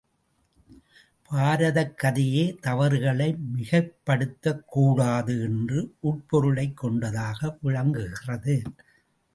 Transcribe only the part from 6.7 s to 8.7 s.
கொண்டதாக விளங்குகிறது.